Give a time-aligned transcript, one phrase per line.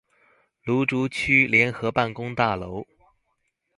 [0.65, 2.87] 蘆竹區聯合辦公大樓